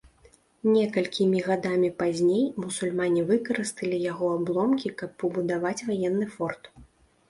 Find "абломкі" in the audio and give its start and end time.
4.41-4.97